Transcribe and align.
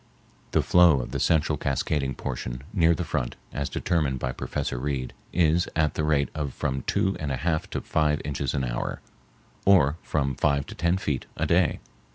The 0.49 0.63
flow 0.63 0.99
of 0.99 1.11
the 1.11 1.19
central 1.19 1.59
cascading 1.59 2.15
portion 2.15 2.63
near 2.73 2.95
the 2.95 3.03
front, 3.03 3.35
as 3.53 3.69
determined 3.69 4.17
by 4.17 4.31
Professor 4.31 4.79
Reid, 4.79 5.13
is 5.31 5.69
at 5.75 5.93
the 5.93 6.03
rate 6.03 6.29
of 6.33 6.55
from 6.55 6.81
two 6.87 7.15
and 7.19 7.31
a 7.31 7.37
half 7.37 7.69
to 7.69 7.81
five 7.81 8.19
inches 8.25 8.55
an 8.55 8.63
hour, 8.63 8.99
or 9.63 9.97
from 10.01 10.33
five 10.33 10.65
to 10.65 10.73
ten 10.73 10.97
feet 10.97 11.27
a 11.37 11.45
day. 11.45 11.81